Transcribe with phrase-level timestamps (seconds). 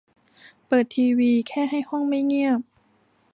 [0.67, 2.59] เปิดทีวีแค่ให้ห้องไม่เงียบ